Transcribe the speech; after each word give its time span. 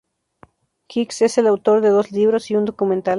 Hicks 0.89 1.21
es 1.21 1.37
el 1.37 1.45
autor 1.45 1.81
de 1.81 1.89
dos 1.89 2.11
libros 2.11 2.49
y 2.49 2.55
un 2.55 2.65
documental. 2.65 3.09